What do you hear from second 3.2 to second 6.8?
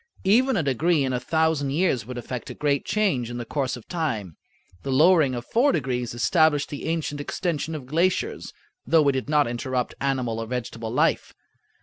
in the course of time. The lowering of four degrees established